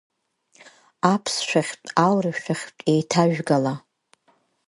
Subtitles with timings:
[1.13, 3.73] Аԥсшәахьтә аурышәахьтә еиҭажәгала.